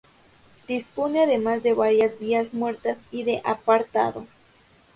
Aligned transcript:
Dispone 0.67 1.21
además 1.25 1.61
de 1.61 1.75
varias 1.75 2.17
vías 2.17 2.55
muertas 2.55 3.03
y 3.11 3.21
de 3.21 3.39
apartado. 3.45 4.25